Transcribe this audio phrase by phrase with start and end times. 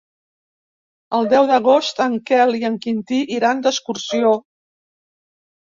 [1.17, 4.35] El deu d'agost en Quel i en Quintí iran d'excursió.